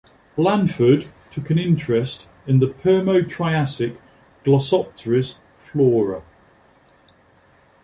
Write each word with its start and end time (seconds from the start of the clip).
Blanford 0.35 1.09
took 1.29 1.51
an 1.51 1.59
interest 1.59 2.27
in 2.47 2.57
the 2.57 2.69
Permo-Triassic 2.69 3.99
Glossopteris 4.43 5.37
flora. 5.71 6.23